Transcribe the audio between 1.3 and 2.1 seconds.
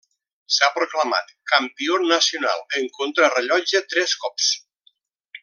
campió